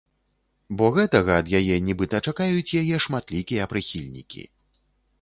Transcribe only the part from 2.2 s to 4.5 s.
чакаюць яе шматлікія прыхільнікі.